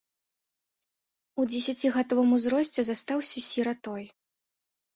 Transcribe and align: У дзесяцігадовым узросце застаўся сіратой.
У 1.43 1.45
дзесяцігадовым 1.49 2.29
узросце 2.39 2.81
застаўся 2.89 3.47
сіратой. 3.51 4.03